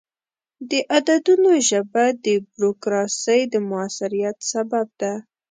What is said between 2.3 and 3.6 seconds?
بروکراسي د